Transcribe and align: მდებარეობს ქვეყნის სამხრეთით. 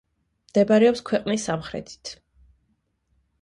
მდებარეობს 0.45 1.03
ქვეყნის 1.09 1.45
სამხრეთით. 1.49 2.15